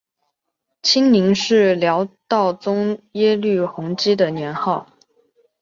[0.81, 4.87] 清宁是辽道宗耶律洪基的年号。